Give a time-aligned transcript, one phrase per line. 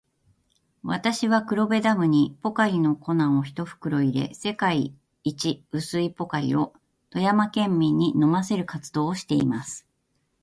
[0.81, 6.73] 私は、黒部ダムにポカリの粉を一袋入れ、世界一薄いポカリを
[7.11, 9.85] 富山県民に飲ませる活動をしています。